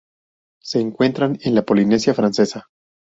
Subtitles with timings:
[0.63, 2.65] Se encuentran en la Polinesia francesa.